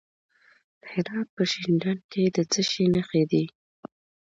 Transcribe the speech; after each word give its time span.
د 0.81 0.83
هرات 0.93 1.27
په 1.35 1.43
شینډنډ 1.51 2.01
کې 2.11 2.23
د 2.35 2.37
څه 2.51 2.61
شي 2.69 2.85
نښې 2.93 3.23
دي؟ 3.31 3.45